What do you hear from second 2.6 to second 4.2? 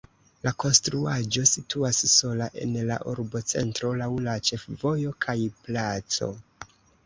en la urbocentro laŭ